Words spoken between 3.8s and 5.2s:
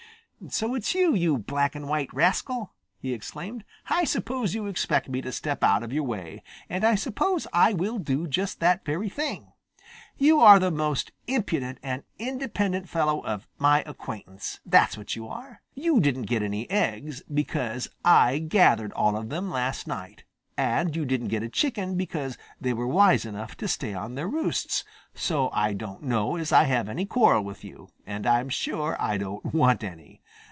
"I suppose you expect